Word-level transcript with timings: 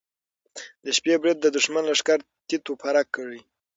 د 0.83 0.85
شپې 0.97 1.13
برید 1.21 1.37
د 1.41 1.47
دښمن 1.55 1.83
لښکر 1.89 2.19
تیت 2.47 2.63
و 2.67 2.73
پرک 2.81 3.07
کړ. 3.15 3.29